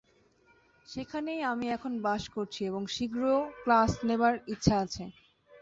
সেখানেই 0.87 1.41
আমি 1.51 1.65
এখন 1.75 1.93
বাস 2.05 2.23
করছি 2.35 2.61
এবং 2.65 2.81
শীঘ্র 2.95 3.23
ক্লাস 3.63 3.91
নেবার 4.07 4.33
ইচ্ছা 4.47 4.75
আছে। 4.85 5.03